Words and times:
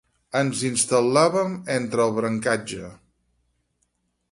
Ens 0.37 0.61
instal·làvem 0.69 1.53
entre 1.77 2.05
el 2.07 2.15
brancatge. 2.17 2.91